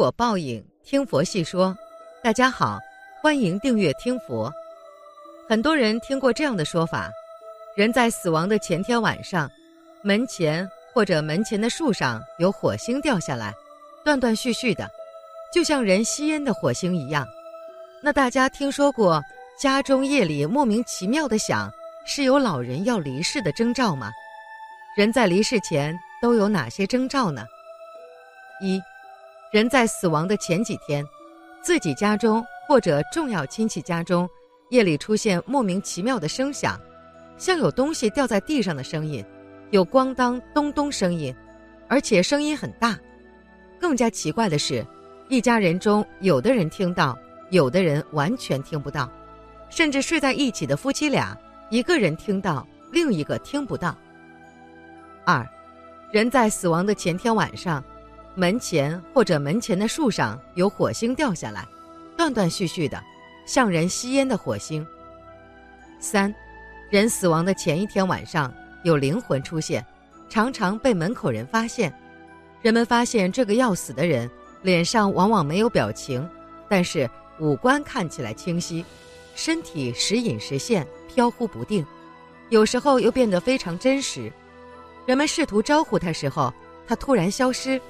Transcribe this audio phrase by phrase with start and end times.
[0.00, 1.76] 果报应，听佛细说。
[2.24, 2.78] 大家好，
[3.20, 4.50] 欢迎订阅听佛。
[5.46, 7.10] 很多人听过这样的说法：
[7.76, 9.46] 人在死亡的前天晚上，
[10.00, 13.52] 门前或者门前的树上有火星掉下来，
[14.02, 14.88] 断断续续的，
[15.52, 17.26] 就像人吸烟的火星一样。
[18.02, 19.22] 那大家听说过
[19.60, 21.70] 家中夜里莫名其妙的响，
[22.06, 24.10] 是有老人要离世的征兆吗？
[24.96, 27.44] 人在离世前都有哪些征兆呢？
[28.62, 28.80] 一
[29.50, 31.04] 人在死亡的前几天，
[31.60, 34.28] 自己家中或者重要亲戚家中，
[34.68, 36.80] 夜里出现莫名其妙的声响，
[37.36, 39.24] 像有东西掉在地上的声音，
[39.70, 41.34] 有咣当咚咚声音，
[41.88, 42.96] 而且声音很大。
[43.80, 44.86] 更加奇怪的是，
[45.28, 47.18] 一家人中有的人听到，
[47.50, 49.10] 有的人完全听不到，
[49.68, 51.36] 甚至睡在一起的夫妻俩，
[51.70, 53.96] 一个人听到，另一个听不到。
[55.24, 55.44] 二，
[56.12, 57.82] 人在死亡的前天晚上。
[58.34, 61.66] 门前或者门前的树上有火星掉下来，
[62.16, 63.02] 断断续续的，
[63.44, 64.86] 像人吸烟的火星。
[65.98, 66.32] 三，
[66.90, 68.52] 人死亡的前一天晚上
[68.84, 69.84] 有灵魂出现，
[70.28, 71.92] 常常被门口人发现。
[72.62, 74.30] 人们发现这个要死的人
[74.62, 76.26] 脸上往往没有表情，
[76.68, 77.08] 但是
[77.38, 78.84] 五官看起来清晰，
[79.34, 81.84] 身体时隐时现，飘忽不定，
[82.48, 84.32] 有时候又变得非常真实。
[85.06, 86.52] 人们试图招呼他时候，
[86.86, 87.80] 他突然消失。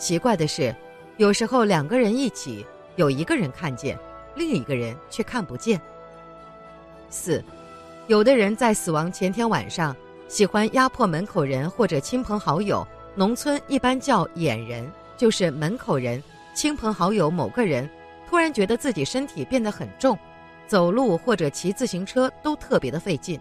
[0.00, 0.74] 奇怪的是，
[1.18, 2.64] 有时候两个人一起，
[2.96, 3.96] 有一个人看见，
[4.34, 5.78] 另一个人却看不见。
[7.10, 7.44] 四，
[8.06, 9.94] 有的人在死亡前天晚上
[10.26, 12.84] 喜欢压迫门口人或者亲朋好友，
[13.14, 16.20] 农村一般叫眼人，就是门口人、
[16.54, 17.88] 亲朋好友某个人
[18.26, 20.18] 突然觉得自己身体变得很重，
[20.66, 23.38] 走路或者骑自行车都特别的费劲。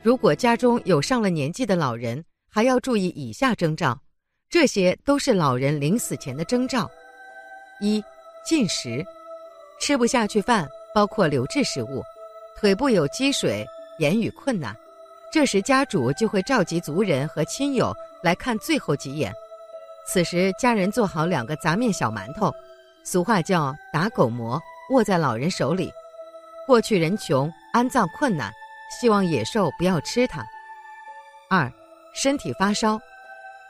[0.00, 3.98] 如果家中有上了年纪的老人，还要注意以下征兆。
[4.50, 6.90] 这些都是老人临死前的征兆：
[7.80, 8.02] 一、
[8.46, 9.04] 进食，
[9.78, 12.00] 吃不下去饭，包括流质食物；
[12.56, 13.66] 腿部有积水，
[13.98, 14.74] 言语困难。
[15.30, 19.30] 这时家主就会召集族人和亲友来看最后几眼。
[20.06, 22.50] 此时家人做好两个杂面小馒头，
[23.04, 24.58] 俗话叫打狗馍，
[24.92, 25.92] 握在老人手里。
[26.66, 28.50] 过去人穷，安葬困难，
[28.98, 30.42] 希望野兽不要吃它。
[31.50, 31.70] 二、
[32.14, 32.98] 身体发烧。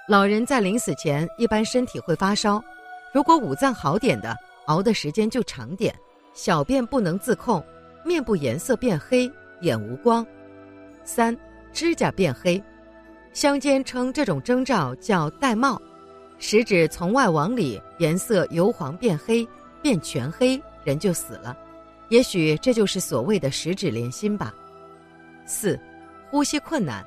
[0.09, 2.65] 老人在临死前一般身体会发烧，
[3.13, 5.95] 如果五脏好点的，熬的时间就长点，
[6.33, 7.63] 小便不能自控，
[8.07, 9.31] 面部颜色变黑，
[9.61, 10.27] 眼无光。
[11.05, 11.37] 三，
[11.75, 12.63] 指甲变黑，
[13.35, 15.79] 乡间称这种征兆叫玳瑁，
[16.39, 19.47] 食指从外往里颜色由黄变黑，
[19.83, 21.55] 变全黑，人就死了。
[22.09, 24.55] 也许这就是所谓的十指连心吧。
[25.45, 25.79] 四，
[26.31, 27.05] 呼吸困难，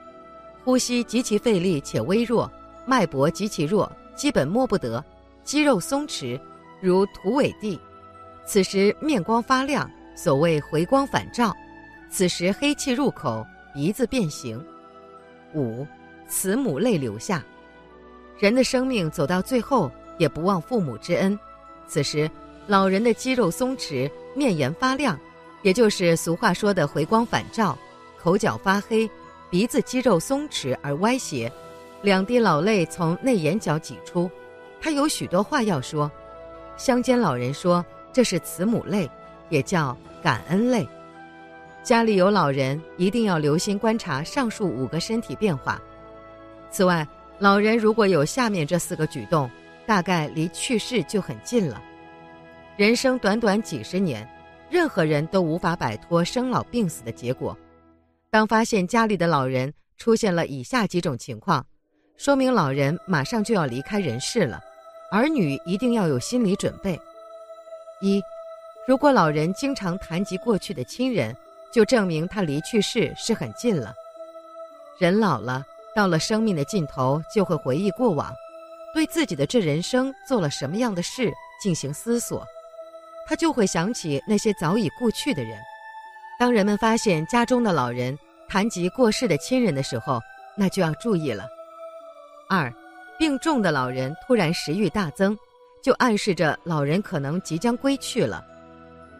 [0.64, 2.48] 呼吸极其费力且微弱。
[2.86, 5.04] 脉搏极其弱，基本摸不得，
[5.44, 6.40] 肌肉松弛，
[6.80, 7.80] 如土尾地。
[8.46, 11.56] 此时面光发亮，所谓回光返照。
[12.10, 14.64] 此时黑气入口，鼻子变形。
[15.54, 15.86] 五，
[16.28, 17.44] 慈母泪流下。
[18.40, 21.38] 人的生命走到最后，也不忘父母之恩。
[21.88, 22.30] 此时
[22.68, 25.18] 老人的肌肉松弛，面颜发亮，
[25.62, 27.78] 也就是俗话说的回光返照。
[28.22, 29.10] 口角发黑，
[29.50, 31.52] 鼻子肌肉松弛而歪斜。
[32.02, 34.30] 两滴老泪从内眼角挤出，
[34.82, 36.12] 他有许多话要说。
[36.78, 39.10] 乡间老人说这是慈母泪，
[39.50, 40.88] 也叫感恩泪。
[41.84, 45.80] 家里有老人，一定要留心观察上述五个身体变化。
[46.72, 47.08] 此外，
[47.38, 49.50] 老人如果有下面这四个举动，
[49.86, 51.82] 大概离去世就很近了。
[52.78, 54.28] 人生短短几十年，
[54.70, 57.56] 任何人都无法摆脱生老病死的结果。
[58.32, 61.64] 当发现家里的老人出现了以下几种情况。
[62.24, 64.62] 说明老人马上就要离开人世了，
[65.10, 67.02] 儿女一定要有心理准备。
[68.00, 68.22] 一，
[68.88, 71.36] 如果老人经常谈及过去的亲人，
[71.72, 73.96] 就证明他离去世是很近了。
[75.00, 75.66] 人老了，
[75.96, 78.32] 到了生命的尽头，就会回忆过往，
[78.94, 82.46] 对自己的这人生做了什么样的事进行思索，
[83.26, 85.58] 他就会想起那些早已故去的人。
[86.38, 88.16] 当人们发现家中的老人
[88.48, 90.22] 谈及过世的亲人的时候，
[90.56, 91.48] 那就要注意了。
[92.52, 92.70] 二，
[93.18, 95.38] 病重的老人突然食欲大增，
[95.82, 98.44] 就暗示着老人可能即将归去了。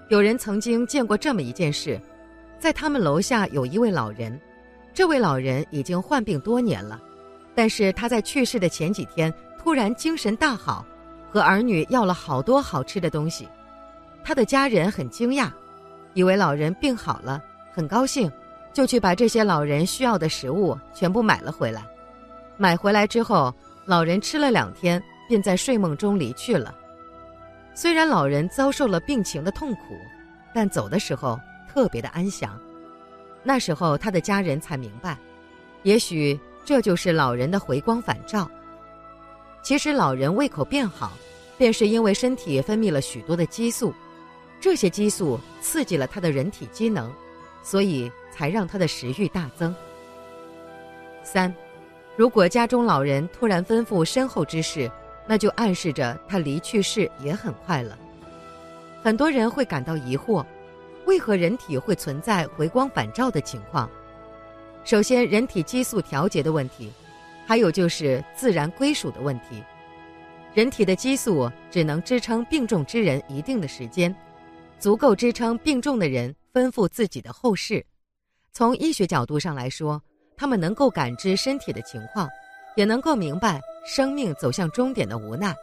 [0.10, 1.98] 有人曾经见过这么一件事，
[2.60, 4.38] 在他们楼下有一位老人，
[4.94, 7.02] 这位老人已经患病多年了，
[7.56, 10.86] 但是他在去世的前几天突然精神大好，
[11.32, 13.48] 和儿女要了好多好吃的东西。
[14.26, 15.50] 他的家人很惊讶，
[16.16, 17.42] 以为老人病好了，
[17.72, 18.30] 很高兴，
[18.74, 21.82] 就去把这些老人需要的食物全部买了回来。
[22.62, 23.52] 买回来之后，
[23.86, 26.78] 老人吃了两天，便在睡梦中离去了。
[27.74, 29.98] 虽然老人遭受了病情的痛苦，
[30.54, 32.56] 但走的时候特别的安详。
[33.42, 35.18] 那时候他的家人才明白，
[35.82, 38.48] 也许这就是老人的回光返照。
[39.64, 41.14] 其实老人胃口变好，
[41.58, 43.92] 便是因为身体分泌了许多的激素，
[44.60, 47.12] 这些激素刺激了他的人体机能，
[47.64, 49.74] 所以才让他的食欲大增。
[51.24, 51.52] 三，
[52.16, 54.92] 如果家中老人突然吩咐身后之事，
[55.28, 57.98] 那就暗示着他离去世也很快了。
[59.04, 60.46] 很多人会感到疑惑，
[61.06, 63.90] 为何人体会存在回光返照的情况？
[64.84, 66.92] 首先，人体激素调节的问题。
[67.48, 69.62] 还有就是自然归属的问题，
[70.54, 74.16] 人体的激素只能支撑病重之人一定的时间，
[74.80, 77.86] 足够支撑病重的人吩咐自己的后事。
[78.54, 80.02] 从医学角度上来说，
[80.42, 82.28] 他们能够感知身体的情况，
[82.74, 85.56] 也能够明白生命走向终点的无奈。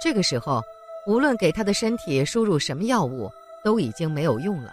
[0.00, 0.62] 这个时候，
[1.08, 3.28] 无论给他的身体输入什么药物，
[3.64, 4.72] 都已经没有用了，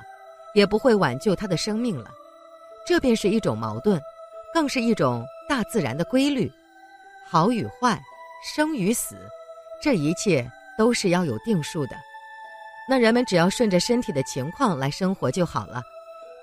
[0.53, 2.11] 也不会挽救他的生命了。
[2.85, 3.99] 这便是一种矛盾，
[4.53, 5.25] 更是一种。
[5.49, 6.51] 大自然的规律，
[7.25, 7.97] 好与坏，
[8.53, 9.15] 生与死，
[9.81, 10.45] 这一切
[10.77, 11.95] 都是要有定数的。
[12.87, 15.81] 那人们只要顺着身体的情况来生活就好了。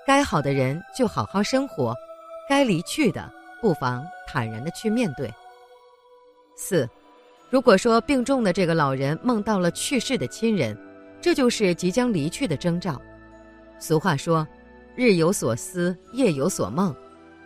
[0.07, 1.95] 该好的人就好好生活，
[2.49, 3.31] 该离去的
[3.61, 5.33] 不妨坦然的去面对。
[6.55, 6.89] 四，
[7.49, 10.77] 如果说病重的这个老人梦到了去世的亲人，
[11.19, 13.01] 这就是即将离去的征兆。
[13.79, 14.47] 俗话说，
[14.95, 16.95] 日有所思，夜有所梦。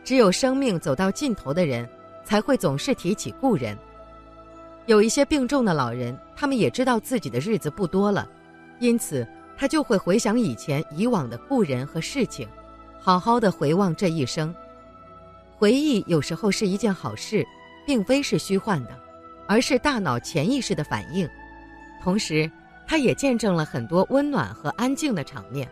[0.03, 1.87] 只有生命走到尽头的人，
[2.23, 3.77] 才会总是提起故人。
[4.85, 8.27] 有一些病重的老人，他们也知道自己的日子不多了，
[8.79, 12.47] 因此他就会回想以前以往的故人和事情，
[12.99, 14.53] 好好的回望这一生。
[15.59, 17.45] 回忆有时候是一件好事，
[17.85, 18.97] 并非是虚幻的，
[19.45, 21.29] 而是大脑潜意识的反应。
[22.01, 22.49] 同时，
[22.87, 25.69] 他也见证了很多温暖和安静的场面。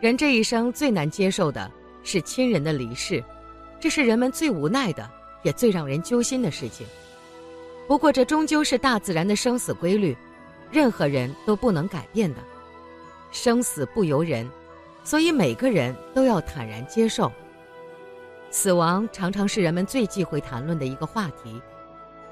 [0.00, 1.70] 人这一生最难接受的
[2.02, 3.22] 是亲人的离世。
[3.78, 5.08] 这是人们最无奈的，
[5.44, 6.84] 也最让人揪心的事情。
[7.86, 10.16] 不过，这终究是大自然的生死规律，
[10.72, 12.40] 任何人都不能改变的。
[13.30, 14.50] 生死不由人，
[15.04, 17.30] 所以每个人都要坦然接受。
[18.50, 21.60] 死亡常常是人们最忌讳谈论的一个话题，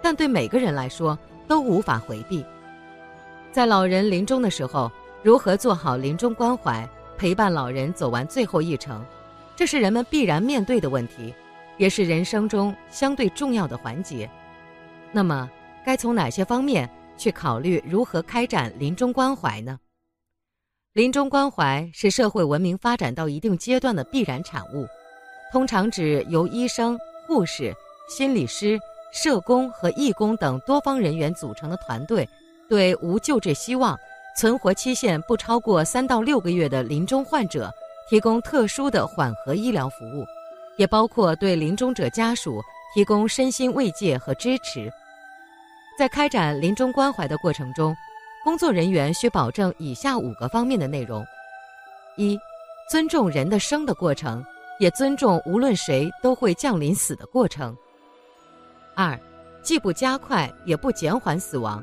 [0.03, 2.45] 但对每个人来说都无法回避。
[3.53, 4.91] 在老人临终的时候，
[5.23, 9.05] 如何做好临终关怀，陪伴老人走完最后一程？
[9.55, 11.35] 这是人们必然面对的问题，
[11.79, 14.31] 也是人生中相对重要的环节。
[15.13, 15.49] 那么，
[15.85, 19.79] 该从哪些方面去考虑如何开展临终关怀呢？
[20.93, 24.87] 临终关怀是社会文明发展到一定阶段的必然产物，
[25.52, 27.75] 通常指由医生、护士、
[28.08, 28.78] 心理师、
[29.12, 32.28] 社工和义工等多方人员组成的团队，
[32.69, 33.98] 对无救治希望、
[34.37, 37.72] 存活期限不超过三到六个月的临终患者。
[38.08, 40.25] 提供特殊的缓和医疗服务，
[40.76, 42.62] 也包括对临终者家属
[42.94, 44.88] 提供身心慰藉和支持。
[45.98, 47.93] 在开展临终关怀的过程中，
[48.44, 51.26] 工作人员需保证以下五个方面的内容：
[52.16, 52.38] 一、
[52.88, 54.44] 尊重人的生的过程，
[54.78, 57.75] 也尊重无论谁都会降临死的过程；
[58.94, 59.19] 二、
[59.62, 61.82] 既不加快也不减缓死亡；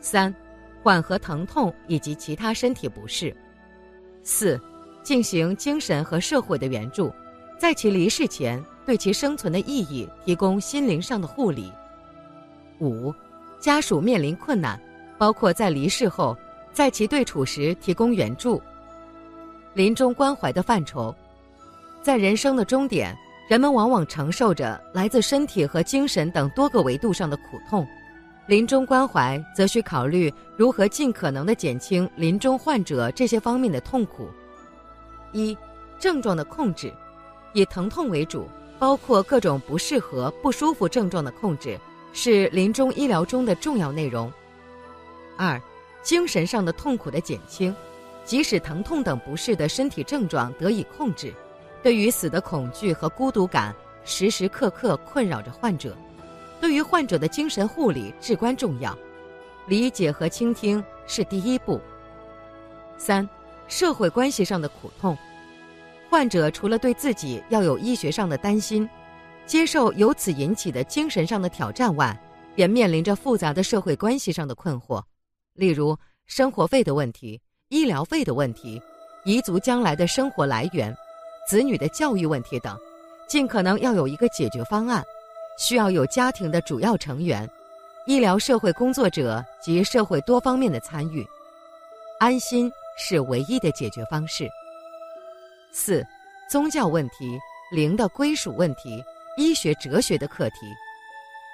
[0.00, 0.34] 三、
[0.82, 3.34] 缓和疼痛以及其他身体不适；
[4.22, 4.60] 四。
[5.02, 7.12] 进行精神和社会的援助，
[7.58, 11.70] 在其离世前对其生存的意义提供心灵上的护理。
[12.80, 13.12] 五，
[13.60, 14.80] 家属面临困难，
[15.18, 16.34] 包括在离世后，
[16.72, 18.62] 在其对处时提供援助。
[19.74, 21.14] 临终关怀的范畴，
[22.04, 23.16] 在人生的终点，
[23.48, 27.88] 人们往往承受着来自身体和精神等多个维度上的苦痛，
[28.46, 34.28] 临终关怀则需考虑如何尽可能的减轻临终患者这些方面的痛苦。
[35.32, 35.56] 一，
[35.98, 36.92] 症状的控制，
[37.54, 38.46] 以疼痛为主，
[38.78, 41.80] 包括各种不适合、不舒服症状的控制，
[42.12, 44.30] 是临终医疗中的重要内容。
[45.38, 45.58] 二，
[46.02, 47.74] 精神上的痛苦的减轻，
[48.26, 51.32] 即使疼痛等不适的身体症状得以控制，
[51.84, 53.74] 对于死的恐惧和孤独感
[54.04, 55.94] 时时刻刻困扰着患者，
[56.58, 58.96] 对于患者的精神护理至关重要，
[59.66, 61.78] 理解和倾听是第一步。
[62.98, 63.28] 三。
[63.66, 65.16] 社会关系上的苦痛，
[66.10, 68.88] 患者除了对自己要有医学上的担心，
[69.46, 72.14] 接受由此引起的精神上的挑战外，
[72.56, 75.02] 也面临着复杂的社会关系上的困惑，
[75.54, 78.80] 例如生活费的问题、医疗费的问题、
[79.24, 80.94] 彝族将来的生活来源、
[81.46, 82.78] 子女的教育问题等，
[83.26, 85.04] 尽可能要有一个解决方案，
[85.58, 87.48] 需要有家庭的主要成员，
[88.06, 91.26] 医疗社会工作者及社会多方面的参与，
[92.18, 94.48] 安心是唯一的解决方式。
[95.72, 96.06] 四，
[96.50, 97.38] 宗教问题、
[97.70, 99.02] 灵的归属问题、
[99.36, 100.56] 医学哲学的课题。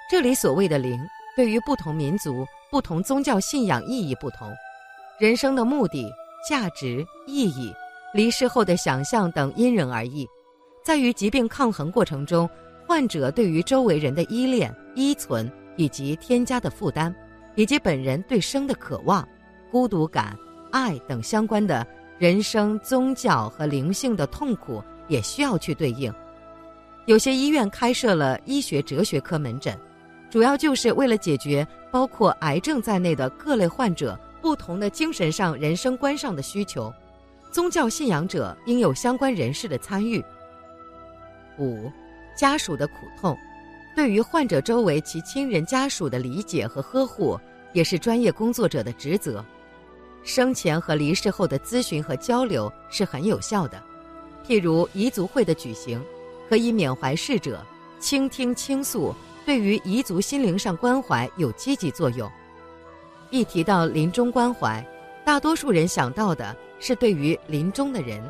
[0.09, 0.99] 这里所谓的灵，
[1.35, 4.53] 对于不同民族、不同宗教信仰意义不同，
[5.19, 6.13] 人生的目的、
[6.47, 7.73] 价值、意义、
[8.13, 10.27] 离世后的想象等因人而异，
[10.83, 12.49] 在于疾病抗衡过程中，
[12.87, 15.51] 患者对于周围人的依恋、依存。
[15.77, 17.15] 以及添加的负担，
[17.55, 19.27] 以及本人对生的渴望、
[19.71, 20.37] 孤独感、
[20.69, 21.87] 爱等相关的
[22.19, 26.13] 人生、宗教和灵性的痛苦，也需要去对应。
[27.05, 29.75] 有些医院开设了医学哲学科门诊，
[30.29, 36.93] 主要就是为了解决包括癌症在内的各类患者不同的精神上、人生观上的需求。
[37.51, 40.23] 宗教信仰者应有相关人士的参与。
[41.59, 41.91] 五，
[42.35, 43.37] 家属的苦痛。
[43.93, 47.37] 对于患者周围其亲人家属的理解和呵护，
[47.73, 49.43] 也是专业工作者的职责。
[50.23, 53.83] 生前和离世后的咨询和交流是很有效的。
[54.47, 56.01] 譬如彝族会的举行，
[56.47, 57.61] 可以缅怀逝者，
[57.99, 59.13] 倾听倾诉，
[59.45, 62.31] 对于彝族心灵上关怀有积极作用。
[63.29, 64.85] 一提到临终关怀，
[65.25, 68.21] 大多数人想到的是对于临终的人，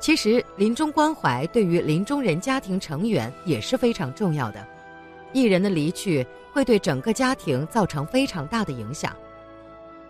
[0.00, 4.66] 其实临终关怀对于临终人家庭成员也是非常重要的。
[5.32, 9.14] 一人的离去会对整个家庭造成非常大的影响。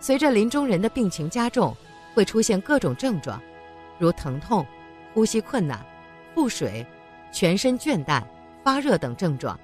[0.01, 1.77] 随着临终人的病情加重，
[2.15, 3.41] 会出现各种症状，
[3.99, 4.65] 如疼痛、
[5.13, 5.85] 呼吸困难、
[6.35, 6.87] 腹水、
[7.33, 8.23] 全身倦怠、
[8.65, 9.59] 发热等症状。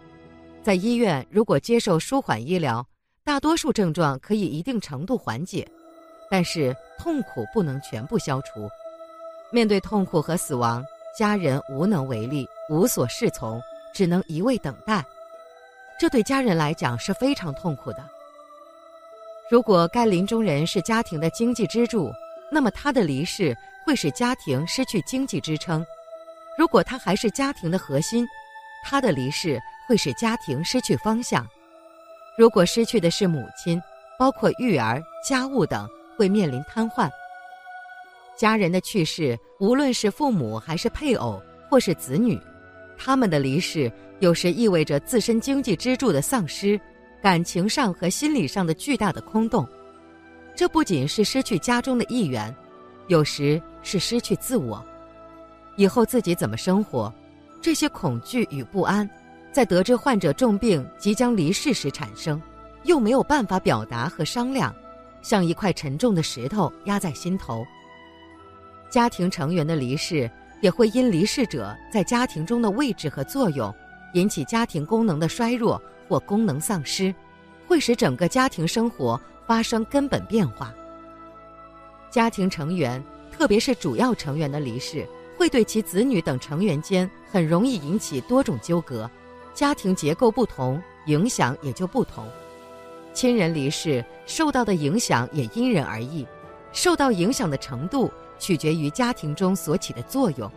[0.62, 2.86] 在医院，如果接受舒缓医疗，
[3.24, 5.66] 大多数症状可以一定程度缓解，
[6.30, 8.68] 但是痛苦不能全部消除。
[9.50, 10.84] 面对痛苦和死亡，
[11.16, 13.60] 家人无能为力，无所适从，
[13.94, 15.04] 只能一味等待。
[15.98, 18.04] 这对家人来讲是非常痛苦的。
[19.50, 22.12] 如果该临终人是家庭的经济支柱，
[22.52, 23.56] 那么他的离世
[23.86, 25.82] 会使家庭失去经济支撑；
[26.58, 28.26] 如果他还是家庭的核心，
[28.84, 29.58] 他的离世
[29.88, 31.46] 会使家庭失去方向。
[32.36, 33.82] 如果失去的是母亲，
[34.18, 37.08] 包括育儿、家务等，会面临瘫痪。
[38.36, 42.36] 家人的去世，无论是父母还是配偶或是子女。
[42.98, 46.78] 他们的离世有时意味着自身经济支柱的丧失，
[47.22, 49.64] 感情上和心理上的巨大的空洞。
[50.56, 52.52] 这不仅是失去家中的一员，
[53.06, 54.84] 有时是失去自我。
[55.76, 57.12] 以后自己怎么生活？
[57.62, 59.08] 这些恐惧与不安，
[59.52, 62.40] 在得知患者重病即将离世时产生，
[62.82, 64.74] 又没有办法表达和商量，
[65.22, 67.66] 像一块沉重的石头压在心头。
[68.90, 70.30] 家庭成员的离世。
[70.60, 73.72] 也会因离世者在家庭中的位置和作用，
[74.14, 77.14] 引起家庭功能的衰弱或功能丧失，
[77.68, 80.74] 会使整个家庭生活发生根本变化。
[82.10, 85.06] 家庭成员，特别是主要成员的离世，
[85.38, 89.08] 会对其子女等成员间很容易引起多种纠葛，
[89.54, 92.26] 家庭结构不同，影响也就不同。
[93.12, 96.26] 亲人离世受到的影响也因人而异，
[96.72, 98.10] 受到影响的程度。
[98.40, 100.48] 取决于家庭中所起的作用，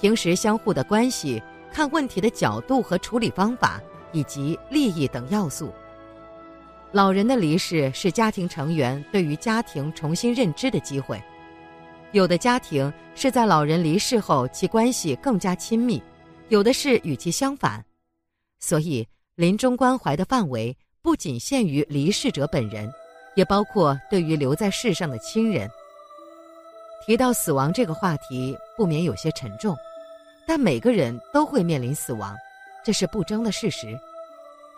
[0.00, 3.80] 平时相互的关系、看问题的角度和处理方法，
[4.12, 5.74] 以及利益等要素。
[6.92, 11.20] 老人的离世是家庭成员对于家庭重新认知的机会。
[12.12, 16.00] 有的家庭是在老人离世后，其关系更加亲密；
[16.48, 17.84] 有的是与其相反。
[18.60, 20.76] 所以，临终关怀的范围
[21.06, 22.92] 不仅限于离世者本人，
[23.36, 25.70] 也包括对于留在世上的亲人。
[27.06, 29.76] 提到死亡这个话题，不免有些沉重，
[30.48, 32.36] 但每个人都会面临死亡，
[32.84, 33.96] 这是不争的事实。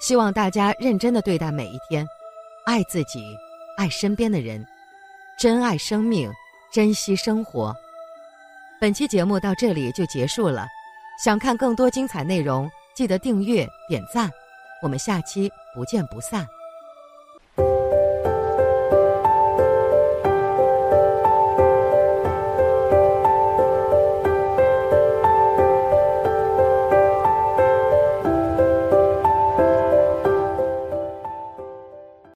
[0.00, 2.06] 希望大家认真的对待每一天，
[2.66, 3.34] 爱自己，
[3.78, 4.62] 爱身边的人，
[5.38, 6.30] 珍爱生命，
[6.70, 7.74] 珍惜生活。
[8.78, 10.66] 本期节目到这里就结束了，
[11.24, 14.30] 想看更多精彩内容，记得订阅点赞，
[14.80, 16.57] 我们下期不见不散。